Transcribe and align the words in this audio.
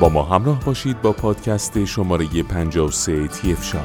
با 0.00 0.08
ما 0.08 0.22
همراه 0.22 0.64
باشید 0.64 1.02
با 1.02 1.12
پادکست 1.12 1.84
شماره 1.84 2.42
53 2.42 3.28
تیف 3.28 3.64
شا 3.64 3.80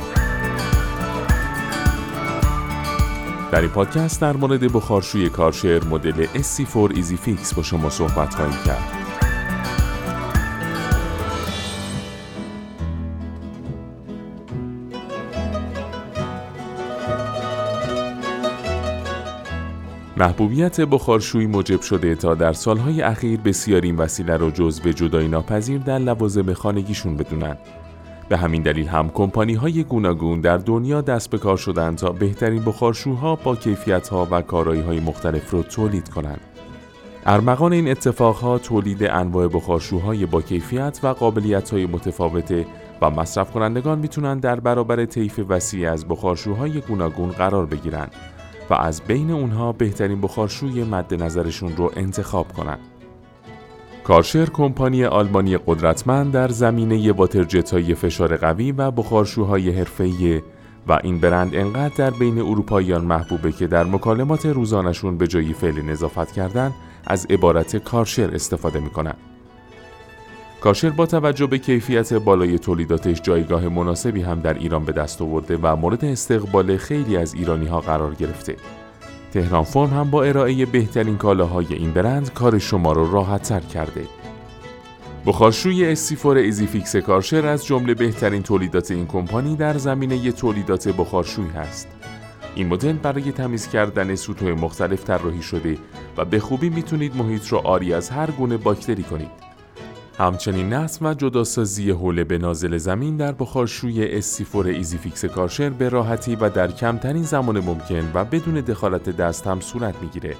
در 3.51 3.61
این 3.61 3.69
پادکست 3.69 4.21
در 4.21 4.35
مورد 4.35 4.73
بخارشوی 4.73 5.29
کارشر 5.29 5.83
مدل 5.83 6.25
SC4 6.25 6.93
Easy 6.93 7.27
Fix 7.27 7.53
با 7.55 7.63
شما 7.63 7.89
صحبت 7.89 8.35
خواهیم 8.35 8.57
کرد. 8.65 9.02
محبوبیت 20.17 20.81
بخارشوی 20.81 21.47
موجب 21.47 21.81
شده 21.81 22.15
تا 22.15 22.35
در 22.35 22.53
سالهای 22.53 23.01
اخیر 23.01 23.39
بسیاری 23.39 23.87
این 23.87 23.97
وسیله 23.97 24.37
را 24.37 24.51
به 24.83 24.93
جدای 24.93 25.27
ناپذیر 25.27 25.77
در 25.77 25.99
لوازم 25.99 26.53
خانگیشون 26.53 27.17
بدونن. 27.17 27.57
به 28.29 28.37
همین 28.37 28.61
دلیل 28.61 28.87
هم 28.87 29.09
کمپانی 29.09 29.53
های 29.53 29.83
گوناگون 29.83 30.41
در 30.41 30.57
دنیا 30.57 31.01
دست 31.01 31.29
به 31.29 31.37
کار 31.37 31.57
شدند 31.57 31.97
تا 31.97 32.11
بهترین 32.11 32.63
بخارشوها 32.63 33.35
با 33.35 33.55
کیفیت 33.55 34.07
ها 34.07 34.27
و 34.31 34.41
کارایی 34.41 34.81
های 34.81 34.99
مختلف 34.99 35.53
را 35.53 35.63
تولید 35.63 36.09
کنند. 36.09 36.41
ارمغان 37.25 37.73
این 37.73 37.91
اتفاقها 37.91 38.57
تولید 38.57 39.03
انواع 39.03 39.47
بخارشوهای 39.47 40.25
با 40.25 40.41
کیفیت 40.41 40.99
و 41.03 41.07
قابلیت 41.07 41.69
های 41.69 41.85
متفاوته 41.85 42.65
و 43.01 43.09
مصرف 43.09 43.51
کنندگان 43.51 43.99
می‌تونن 43.99 44.39
در 44.39 44.59
برابر 44.59 45.05
طیف 45.05 45.39
وسیع 45.49 45.91
از 45.91 46.07
بخارشوهای 46.07 46.81
گوناگون 46.81 47.29
قرار 47.29 47.65
بگیرند 47.65 48.11
از 48.75 49.01
بین 49.01 49.31
اونها 49.31 49.71
بهترین 49.71 50.21
بخارشوی 50.21 50.83
مد 50.83 51.23
نظرشون 51.23 51.75
رو 51.75 51.91
انتخاب 51.95 52.53
کنند. 52.53 52.79
کارشر 54.03 54.45
کمپانی 54.45 55.05
آلمانی 55.05 55.57
قدرتمند 55.57 56.31
در 56.31 56.47
زمینه 56.47 57.11
واترجت 57.11 57.73
های 57.73 57.95
فشار 57.95 58.37
قوی 58.37 58.71
و 58.71 58.91
بخارشوهای 58.91 59.69
حرفه‌ای 59.69 60.41
و 60.87 60.99
این 61.03 61.19
برند 61.19 61.55
انقدر 61.55 61.93
در 61.97 62.09
بین 62.09 62.39
اروپاییان 62.39 63.05
محبوبه 63.05 63.51
که 63.51 63.67
در 63.67 63.83
مکالمات 63.83 64.45
روزانشون 64.45 65.17
به 65.17 65.27
جایی 65.27 65.53
فعل 65.53 65.81
نظافت 65.81 66.31
کردن 66.31 66.71
از 67.05 67.25
عبارت 67.29 67.77
کارشر 67.77 68.35
استفاده 68.35 68.79
می‌کنن. 68.79 69.15
کارشر 70.63 70.89
با 70.89 71.05
توجه 71.05 71.47
به 71.47 71.57
کیفیت 71.57 72.13
بالای 72.13 72.59
تولیداتش 72.59 73.21
جایگاه 73.21 73.69
مناسبی 73.69 74.21
هم 74.21 74.39
در 74.39 74.53
ایران 74.53 74.85
به 74.85 74.91
دست 74.91 75.21
آورده 75.21 75.57
و 75.61 75.75
مورد 75.75 76.05
استقبال 76.05 76.77
خیلی 76.77 77.17
از 77.17 77.33
ایرانی 77.33 77.67
ها 77.67 77.79
قرار 77.79 78.15
گرفته. 78.15 78.55
تهران 79.33 79.63
فرم 79.63 79.89
هم 79.89 80.11
با 80.11 80.23
ارائه 80.23 80.65
بهترین 80.65 81.17
کالاهای 81.17 81.65
این 81.69 81.91
برند 81.91 82.33
کار 82.33 82.59
شما 82.59 82.91
رو 82.91 83.11
راحت 83.11 83.41
تر 83.41 83.59
کرده. 83.59 84.03
بخارشوی 85.25 85.85
SC4 85.85 86.37
Easy 86.37 86.67
Fix 86.67 86.95
کارشر 86.95 87.47
از 87.47 87.65
جمله 87.65 87.93
بهترین 87.93 88.43
تولیدات 88.43 88.91
این 88.91 89.07
کمپانی 89.07 89.55
در 89.55 89.77
زمینه 89.77 90.31
تولیدات 90.31 90.87
بخارشوی 90.87 91.49
هست. 91.49 91.87
این 92.55 92.67
مدل 92.67 92.93
برای 92.93 93.31
تمیز 93.31 93.67
کردن 93.67 94.15
سطوح 94.15 94.51
مختلف 94.51 95.03
طراحی 95.03 95.41
شده 95.41 95.77
و 96.17 96.25
به 96.25 96.39
خوبی 96.39 96.69
می‌تونید 96.69 97.15
محیط 97.15 97.47
رو 97.47 97.57
عاری 97.57 97.93
از 97.93 98.09
هر 98.09 98.31
گونه 98.31 98.57
باکتری 98.57 99.03
کنید. 99.03 99.52
همچنین 100.17 100.73
نصب 100.73 101.05
و 101.05 101.13
جداسازی 101.13 101.91
حوله 101.91 102.23
به 102.23 102.37
نازل 102.37 102.77
زمین 102.77 103.17
در 103.17 103.31
بخارشوی 103.31 104.05
SC4 104.17 104.67
Easy 104.67 104.97
Fix 104.97 105.25
کارشر 105.25 105.69
به 105.69 105.89
راحتی 105.89 106.35
و 106.35 106.49
در 106.49 106.71
کمترین 106.71 107.23
زمان 107.23 107.59
ممکن 107.59 108.11
و 108.13 108.25
بدون 108.25 108.53
دخالت 108.53 109.09
دست 109.09 109.47
هم 109.47 109.59
صورت 109.59 109.95
می‌گیره. 110.01 110.35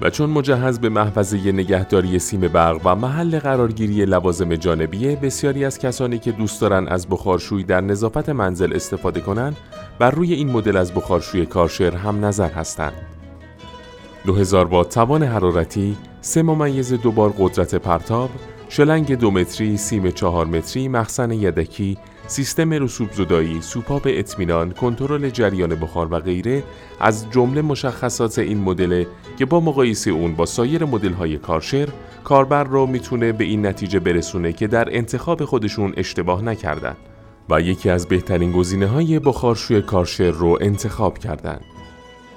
و 0.00 0.10
چون 0.10 0.30
مجهز 0.30 0.78
به 0.78 0.88
محفظه 0.88 1.52
نگهداری 1.52 2.18
سیم 2.18 2.40
برق 2.40 2.80
و 2.84 2.96
محل 2.96 3.38
قرارگیری 3.38 4.04
لوازم 4.04 4.56
جانبیه 4.56 5.16
بسیاری 5.16 5.64
از 5.64 5.78
کسانی 5.78 6.18
که 6.18 6.32
دوست 6.32 6.60
دارن 6.60 6.88
از 6.88 7.08
بخارشوی 7.08 7.64
در 7.64 7.80
نظافت 7.80 8.28
منزل 8.28 8.72
استفاده 8.74 9.20
کنند 9.20 9.56
بر 9.98 10.10
روی 10.10 10.32
این 10.32 10.50
مدل 10.50 10.76
از 10.76 10.94
بخارشوی 10.94 11.46
کارشر 11.46 11.96
هم 11.96 12.24
نظر 12.24 12.50
هستند. 12.50 12.92
2000 14.26 14.66
وات 14.66 14.94
توان 14.94 15.22
حرارتی، 15.22 15.96
سه 16.20 16.42
ممیز 16.42 16.92
دوبار 16.92 17.34
قدرت 17.38 17.74
پرتاب، 17.74 18.30
شلنگ 18.68 19.14
دو 19.14 19.30
متری، 19.30 19.76
سیم 19.76 20.10
چهار 20.10 20.46
متری، 20.46 20.88
مخزن 20.88 21.30
یدکی، 21.30 21.98
سیستم 22.26 22.72
رسوب 22.72 23.12
زدایی، 23.12 23.60
سوپاپ 23.60 24.02
اطمینان، 24.10 24.70
کنترل 24.70 25.30
جریان 25.30 25.74
بخار 25.74 26.08
و 26.10 26.20
غیره 26.20 26.62
از 27.00 27.30
جمله 27.30 27.62
مشخصات 27.62 28.38
این 28.38 28.58
مدل 28.58 29.04
که 29.38 29.44
با 29.44 29.60
مقایسه 29.60 30.10
اون 30.10 30.34
با 30.34 30.46
سایر 30.46 30.84
مدل 30.84 31.12
های 31.12 31.38
کارشر 31.38 31.88
کاربر 32.24 32.64
رو 32.64 32.86
می‌تونه 32.86 33.32
به 33.32 33.44
این 33.44 33.66
نتیجه 33.66 34.00
برسونه 34.00 34.52
که 34.52 34.66
در 34.66 34.96
انتخاب 34.96 35.44
خودشون 35.44 35.92
اشتباه 35.96 36.42
نکردن 36.42 36.96
و 37.50 37.60
یکی 37.60 37.90
از 37.90 38.06
بهترین 38.08 38.52
گزینه 38.52 38.86
های 38.86 39.18
بخارشوی 39.18 39.82
کارشر 39.82 40.30
رو 40.30 40.58
انتخاب 40.60 41.18
کردند. 41.18 41.64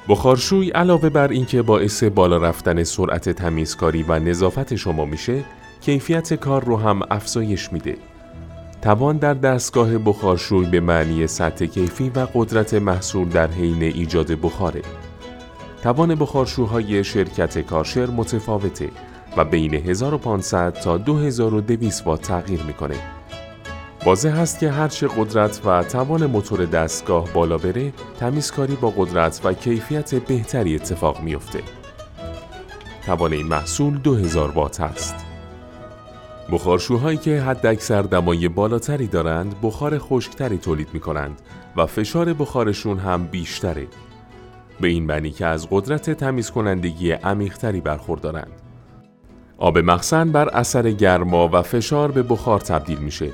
بخارشوی 0.10 0.70
علاوه 0.70 1.10
بر 1.10 1.28
اینکه 1.28 1.62
باعث 1.62 2.04
بالا 2.04 2.38
رفتن 2.38 2.84
سرعت 2.84 3.30
تمیزکاری 3.30 4.04
و 4.04 4.20
نظافت 4.20 4.76
شما 4.76 5.06
میشه 5.06 5.44
کیفیت 5.82 6.34
کار 6.34 6.64
رو 6.64 6.78
هم 6.78 7.02
افزایش 7.12 7.74
میده. 7.74 7.98
توان 8.82 9.18
در 9.18 9.34
دستگاه 9.34 9.98
بخارشوی 9.98 10.66
به 10.66 10.80
معنی 10.80 11.28
سطح 11.28 11.66
کیفی 11.66 12.10
و 12.10 12.28
قدرت 12.34 12.74
محصول 12.74 13.30
در 13.30 13.48
حین 13.48 13.84
ایجاد 13.84 14.32
بخاره. 14.32 14.82
توان 15.84 16.16
بخارشوهای 16.16 17.04
شرکت 17.04 17.60
کارشر 17.60 18.06
متفاوته 18.06 18.90
و 19.38 19.46
بین 19.46 19.74
1500 19.74 20.74
تا 20.74 20.98
2200 20.98 22.08
وات 22.08 22.22
تغییر 22.22 22.64
می‌کنه. 22.64 22.96
واضح 24.06 24.30
هست 24.30 24.60
که 24.60 24.72
هرچه 24.72 25.08
قدرت 25.08 25.62
و 25.66 25.84
توان 25.84 26.26
موتور 26.26 26.66
دستگاه 26.66 27.34
بالا 27.34 27.58
بره، 27.58 27.94
تمیزکاری 28.20 28.76
با 28.76 28.94
قدرت 28.98 29.42
و 29.44 29.54
کیفیت 29.54 30.16
بهتری 30.16 30.76
اتفاق 30.76 31.22
میافته. 31.22 31.60
توان 33.06 33.34
این 33.34 33.48
محصول 33.48 33.98
2000 33.98 34.52
وات 34.52 34.82
است. 34.82 35.29
بخارشوهایی 36.52 37.18
که 37.18 37.42
حد 37.42 37.66
اکثر 37.66 38.02
دمای 38.02 38.48
بالاتری 38.48 39.08
دارند 39.08 39.56
بخار 39.64 39.98
خشکتری 39.98 40.58
تولید 40.58 40.88
می 40.94 41.00
کنند 41.00 41.42
و 41.78 41.86
فشار 41.86 42.34
بخارشون 42.34 43.00
هم 43.00 43.28
بیشتره. 43.28 43.88
به 44.82 44.88
این 44.88 45.06
معنی 45.06 45.32
که 45.32 45.46
از 45.46 45.68
قدرت 45.72 46.10
تمیز 46.10 46.52
کنندگی 46.52 47.12
عمیقتری 47.12 47.82
برخوردارند. 47.82 48.52
آب 49.58 49.78
مخزن 49.78 50.32
بر 50.32 50.50
اثر 50.50 50.92
گرما 50.92 51.50
و 51.54 51.62
فشار 51.62 52.12
به 52.12 52.24
بخار 52.24 52.60
تبدیل 52.60 53.00
میشه 53.00 53.30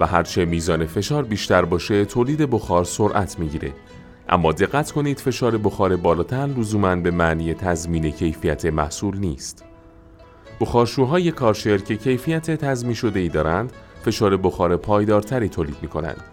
و 0.00 0.06
هرچه 0.06 0.44
میزان 0.44 0.86
فشار 0.86 1.24
بیشتر 1.24 1.64
باشه 1.64 2.04
تولید 2.04 2.50
بخار 2.50 2.84
سرعت 2.84 3.38
می‌گیره. 3.38 3.72
اما 4.28 4.52
دقت 4.52 4.90
کنید 4.90 5.18
فشار 5.18 5.58
بخار 5.58 5.96
بالاتر 5.96 6.46
لزوما 6.46 6.96
به 6.96 7.10
معنی 7.10 7.54
تضمین 7.54 8.10
کیفیت 8.10 8.64
محصول 8.64 9.18
نیست. 9.18 9.67
بخارشوهای 10.60 11.30
کارشر 11.30 11.78
که 11.78 11.96
کیفیت 11.96 12.50
تضمین 12.50 12.94
شده 12.94 13.20
ای 13.20 13.28
دارند 13.28 13.72
فشار 14.04 14.36
بخار 14.36 14.76
پایدارتری 14.76 15.48
تولید 15.48 15.76
می 15.82 15.88
کنند. 15.88 16.24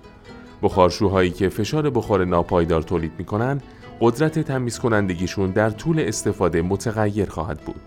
بخارشوهایی 0.61 1.31
که 1.31 1.49
فشار 1.49 1.89
بخار 1.89 2.25
ناپایدار 2.25 2.81
تولید 2.81 3.11
می 3.17 3.25
کنند 3.25 3.63
قدرت 4.01 4.39
تمیز 4.39 4.79
کنندگیشون 4.79 5.51
در 5.51 5.69
طول 5.69 5.99
استفاده 5.99 6.61
متغیر 6.61 7.29
خواهد 7.29 7.61
بود. 7.61 7.81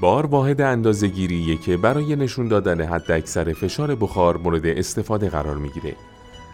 بار 0.00 0.26
واحد 0.26 0.60
اندازه 0.60 1.08
گیریه 1.08 1.56
که 1.56 1.76
برای 1.76 2.16
نشون 2.16 2.48
دادن 2.48 2.80
حد 2.80 3.12
اکثر 3.12 3.52
فشار 3.52 3.94
بخار 3.94 4.36
مورد 4.36 4.66
استفاده 4.66 5.28
قرار 5.28 5.56
می‌گیره. 5.56 5.96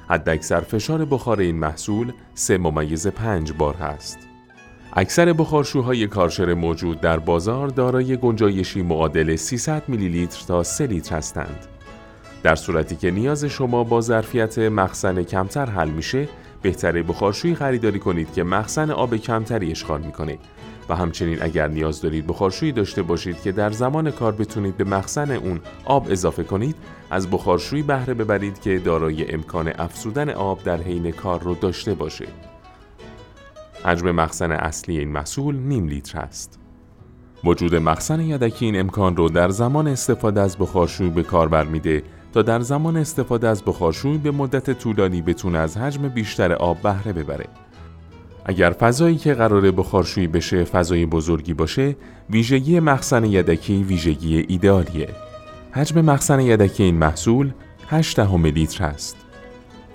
حد 0.09 0.29
اکثر 0.29 0.61
فشار 0.61 1.05
بخار 1.05 1.41
این 1.41 1.57
محصول 1.57 2.13
3 2.35 2.59
ممیز 2.59 3.07
5 3.07 3.53
بار 3.53 3.75
هست. 3.75 4.30
اکثر 4.93 5.33
بخارشوهای 5.33 6.07
کارشر 6.07 6.55
موجود 6.55 7.01
در 7.01 7.19
بازار 7.19 7.69
دارای 7.69 8.17
گنجایشی 8.17 8.83
معادل 8.83 9.37
300 9.37 9.83
میلی 9.89 10.09
لیتر 10.09 10.45
تا 10.47 10.63
3 10.63 10.87
لیتر 10.87 11.17
هستند. 11.17 11.67
در 12.43 12.55
صورتی 12.55 12.97
که 12.97 13.11
نیاز 13.11 13.45
شما 13.45 13.85
با 13.85 14.01
ظرفیت 14.01 14.59
مخزن 14.59 15.23
کمتر 15.23 15.67
حل 15.67 15.91
میشه، 15.91 16.29
بهتره 16.63 17.03
بخارشویی 17.03 17.55
خریداری 17.55 17.99
کنید 17.99 18.33
که 18.33 18.43
مخزن 18.43 18.91
آب 18.91 19.17
کمتری 19.17 19.71
اشغال 19.71 20.01
می‌کنه 20.01 20.39
و 20.89 20.97
همچنین 20.97 21.39
اگر 21.43 21.69
نیاز 21.69 22.03
دارید 22.03 22.27
بخارشویی 22.27 22.73
داشته 22.73 23.03
باشید 23.03 23.43
که 23.43 23.53
در 23.53 23.71
زمان 23.71 24.11
کار 24.11 24.33
بتونید 24.33 24.77
به 24.77 24.85
مخزن 24.85 25.31
اون 25.31 25.61
آب 25.85 26.07
اضافه 26.11 26.45
کنید، 26.45 26.77
از 27.11 27.31
بخارشویی 27.31 27.83
بهره 27.83 28.15
ببرید 28.15 28.61
که 28.61 28.79
دارای 28.79 29.33
امکان 29.33 29.73
افزودن 29.79 30.31
آب 30.31 30.63
در 30.63 30.77
حین 30.77 31.11
کار 31.11 31.41
رو 31.41 31.55
داشته 31.55 31.95
باشه. 31.95 32.27
حجم 33.85 34.11
مخزن 34.11 34.53
اصلی 34.53 34.99
این 34.99 35.09
محصول 35.09 35.57
نیم 35.57 35.89
لیتر 35.89 36.19
است. 36.19 36.59
وجود 37.45 37.75
مخزن 37.75 38.21
یدکی 38.21 38.65
این 38.65 38.81
امکان 38.81 39.17
رو 39.17 39.29
در 39.29 39.49
زمان 39.49 39.89
استفاده 39.89 40.41
از 40.41 40.57
بخارشوی 40.59 41.11
به 41.11 41.23
کار 41.23 41.65
میده 41.65 42.03
تا 42.33 42.43
در 42.43 42.61
زمان 42.61 42.97
استفاده 42.97 43.49
از 43.49 43.63
بخارشوی 43.65 44.19
به 44.19 44.31
مدت 44.31 44.71
طولانی 44.71 45.23
بتونه 45.23 45.59
از 45.59 45.77
حجم 45.77 46.09
بیشتر 46.09 46.53
آب 46.53 46.83
بهره 46.83 47.13
ببره. 47.13 47.47
اگر 48.45 48.71
فضایی 48.71 49.17
که 49.17 49.35
قرار 49.35 49.71
بخارشویی 49.71 50.27
بشه 50.27 50.65
فضای 50.65 51.07
بزرگی 51.07 51.55
باشه، 51.55 51.97
ویژگی 52.31 52.81
مخزن 52.81 53.25
یدکی 53.25 53.83
ویژگی 53.83 54.45
ایدئالیه. 54.49 55.09
حجم 55.73 56.01
مخزن 56.01 56.41
یدکی 56.41 56.83
این 56.83 56.95
محصول 56.95 57.53
8 57.89 58.17
دهم 58.17 58.47
لیتر 58.47 58.85
است. 58.85 59.17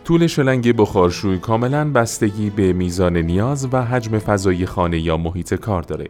طول 0.05 0.27
شلنگ 0.27 0.75
بخارشوی 0.75 1.37
کاملا 1.37 1.91
بستگی 1.91 2.49
به 2.49 2.73
میزان 2.73 3.17
نیاز 3.17 3.67
و 3.71 3.85
حجم 3.85 4.19
فضای 4.19 4.65
خانه 4.65 4.99
یا 4.99 5.17
محیط 5.17 5.53
کار 5.53 5.81
داره. 5.81 6.09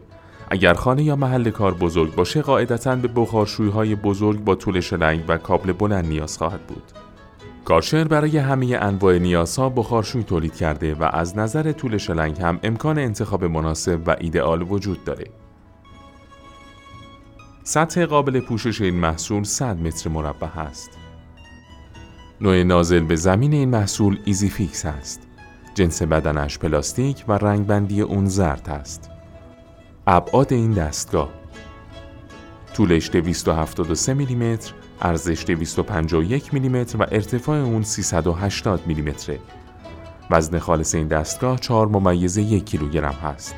اگر 0.50 0.74
خانه 0.74 1.02
یا 1.02 1.16
محل 1.16 1.50
کار 1.50 1.74
بزرگ 1.74 2.14
باشه 2.14 2.42
قاعدتا 2.42 2.96
به 2.96 3.08
بخارشوی 3.08 3.70
های 3.70 3.94
بزرگ 3.94 4.44
با 4.44 4.54
طول 4.54 4.80
شلنگ 4.80 5.24
و 5.28 5.38
کابل 5.38 5.72
بلند 5.72 6.06
نیاز 6.06 6.38
خواهد 6.38 6.66
بود. 6.66 6.82
کارشر 7.64 8.04
برای 8.04 8.38
همه 8.38 8.78
انواع 8.80 9.18
نیازها 9.18 9.68
بخارشوی 9.68 10.22
تولید 10.22 10.54
کرده 10.54 10.94
و 10.94 11.08
از 11.12 11.38
نظر 11.38 11.72
طول 11.72 11.98
شلنگ 11.98 12.40
هم 12.40 12.58
امکان 12.62 12.98
انتخاب 12.98 13.44
مناسب 13.44 14.00
و 14.06 14.16
ایدئال 14.20 14.62
وجود 14.62 15.04
داره. 15.04 15.26
سطح 17.62 18.06
قابل 18.06 18.40
پوشش 18.40 18.80
این 18.80 18.94
محصول 18.94 19.44
100 19.44 19.80
متر 19.80 20.10
مربع 20.10 20.58
است. 20.58 21.05
نوع 22.40 22.62
نازل 22.62 23.00
به 23.00 23.16
زمین 23.16 23.52
این 23.52 23.68
محصول 23.68 24.18
Easy 24.24 24.48
Fix 24.48 24.86
است. 24.86 25.20
جنس 25.74 26.02
بدنش 26.02 26.58
پلاستیک 26.58 27.24
و 27.28 27.32
رنگبندی 27.32 28.00
اون 28.00 28.26
زرد 28.26 28.68
است. 28.68 29.10
ابعاد 30.06 30.52
این 30.52 30.72
دستگاه 30.72 31.28
طولش 32.74 33.10
273 33.10 34.14
میلیمتر، 34.14 34.72
ارزش 35.00 35.44
251 35.46 36.54
میلیمتر 36.54 37.02
و 37.02 37.06
ارتفاع 37.12 37.58
اون 37.58 37.82
380 37.82 38.86
میلیمتره. 38.86 39.38
وزن 40.30 40.58
خالص 40.58 40.94
این 40.94 41.08
دستگاه 41.08 41.58
4 41.58 41.86
ممیز 41.86 42.36
یک 42.36 42.64
کیلوگرم 42.64 43.14
هست. 43.22 43.54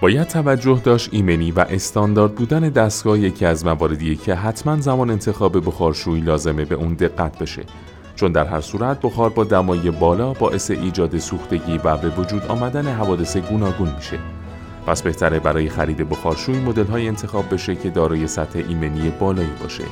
باید 0.00 0.26
توجه 0.26 0.80
داشت 0.84 1.08
ایمنی 1.12 1.50
و 1.50 1.60
استاندارد 1.60 2.34
بودن 2.34 2.60
دستگاه 2.60 3.18
یکی 3.18 3.46
از 3.46 3.66
مواردیه 3.66 4.14
که 4.14 4.34
حتما 4.34 4.80
زمان 4.80 5.10
انتخاب 5.10 5.66
بخارشویی 5.66 6.20
لازمه 6.20 6.64
به 6.64 6.74
اون 6.74 6.94
دقت 6.94 7.38
بشه 7.38 7.62
چون 8.24 8.32
در 8.32 8.44
هر 8.44 8.60
صورت 8.60 9.00
بخار 9.00 9.30
با 9.30 9.44
دمای 9.44 9.90
بالا 9.90 10.32
باعث 10.32 10.70
ایجاد 10.70 11.18
سوختگی 11.18 11.80
و 11.84 11.96
به 11.96 12.08
وجود 12.08 12.46
آمدن 12.46 12.86
حوادث 12.86 13.36
گوناگون 13.36 13.88
میشه 13.96 14.18
پس 14.86 15.02
بهتره 15.02 15.40
برای 15.40 15.68
خرید 15.68 16.08
بخارشوی 16.08 16.60
مدل 16.60 16.84
های 16.84 17.08
انتخاب 17.08 17.54
بشه 17.54 17.76
که 17.76 17.90
دارای 17.90 18.26
سطح 18.26 18.62
ایمنی 18.68 19.12
بالایی 19.20 19.50
باشه 19.62 19.84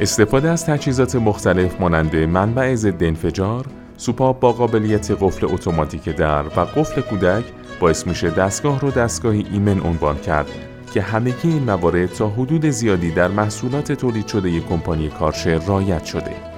استفاده 0.00 0.50
از 0.50 0.66
تجهیزات 0.66 1.16
مختلف 1.16 1.80
مانند 1.80 2.16
منبع 2.16 2.74
ضد 2.74 3.04
انفجار، 3.04 3.66
سوپاپ 3.96 4.40
با 4.40 4.52
قابلیت 4.52 5.10
قفل 5.10 5.46
اتوماتیک 5.46 6.08
در 6.08 6.42
و 6.42 6.60
قفل 6.60 7.00
کودک 7.00 7.44
باعث 7.80 8.06
میشه 8.06 8.30
دستگاه 8.30 8.80
رو 8.80 8.90
دستگاهی 8.90 9.46
ایمن 9.52 9.80
عنوان 9.80 10.18
کرد 10.18 10.50
که 10.94 11.02
همگی 11.02 11.48
این 11.48 11.62
موارد 11.62 12.12
تا 12.12 12.28
حدود 12.28 12.66
زیادی 12.66 13.10
در 13.10 13.28
محصولات 13.28 13.92
تولید 13.92 14.26
شده 14.26 14.60
کمپانی 14.60 15.08
کارشر 15.08 15.58
رایت 15.58 16.04
شده. 16.04 16.55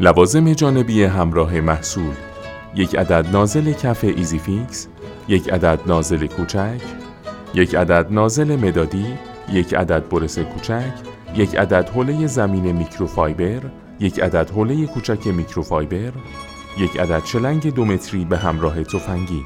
لوازم 0.00 0.52
جانبی 0.52 1.04
همراه 1.04 1.60
محصول. 1.60 2.14
یک 2.74 2.96
عدد 2.96 3.26
نازل 3.32 3.72
کف 3.72 4.04
Easy 4.04 4.38
Fix، 4.38 4.88
یک 5.28 5.52
عدد 5.52 5.80
نازل 5.86 6.26
کوچک، 6.26 6.80
یک 7.54 7.74
عدد 7.74 8.06
نازل 8.10 8.56
مدادی، 8.56 9.06
یک 9.52 9.74
عدد 9.74 10.08
برس 10.08 10.38
کوچک، 10.38 10.92
یک 11.34 11.56
عدد 11.56 11.88
حوله 11.88 12.26
زمین 12.26 12.72
میکروفایبر، 12.72 13.60
یک 14.00 14.20
عدد 14.20 14.50
حوله 14.50 14.86
کوچک 14.86 15.26
میکروفایبر، 15.26 16.12
یک 16.78 17.00
عدد 17.00 17.24
شلنگ 17.24 17.74
دو 17.74 17.84
متری 17.84 18.24
به 18.24 18.38
همراه 18.38 18.84
تفنگی. 18.84 19.42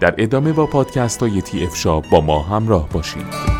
در 0.00 0.14
ادامه 0.18 0.52
با 0.52 0.66
پادکست 0.66 1.22
های 1.22 1.42
تی 1.42 1.64
افشا 1.64 2.00
با 2.00 2.20
ما 2.20 2.42
همراه 2.42 2.88
باشید. 2.88 3.53